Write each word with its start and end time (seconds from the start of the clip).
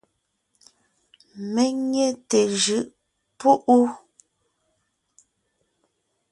Mé 1.53 1.63
nyé 1.89 2.05
té 2.29 2.39
jʉʼ 2.61 2.85
púʼu. 3.39 3.77